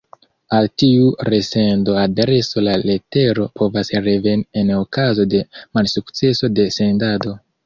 Al 0.59 0.67
tiu 0.83 1.09
resendo-adreso 1.27 2.63
la 2.69 2.73
letero 2.91 3.45
povas 3.61 3.93
reveni 4.09 4.49
en 4.63 4.73
okazo 4.79 5.27
de 5.37 5.45
malsukceso 5.79 6.51
de 6.57 6.69
sendado. 6.81 7.37